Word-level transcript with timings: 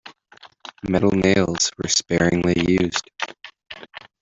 Metal 0.89 1.11
nails 1.11 1.69
were 1.77 1.87
sparingly 1.87 2.55
used. 2.67 3.11